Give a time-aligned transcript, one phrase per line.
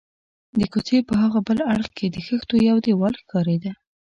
[0.59, 3.71] د کوڅې په هاغه بل اړخ کې د خښتو یو دېوال ښکارېده.